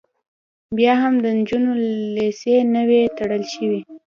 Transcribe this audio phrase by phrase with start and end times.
[0.77, 1.71] بیا هم د نجونو
[2.15, 3.81] لیسې نه وې تړل شوې